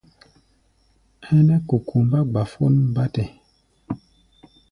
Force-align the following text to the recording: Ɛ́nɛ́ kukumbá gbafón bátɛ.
Ɛ́nɛ́ 1.31 1.59
kukumbá 1.67 2.19
gbafón 2.31 2.73
bátɛ. 2.95 3.23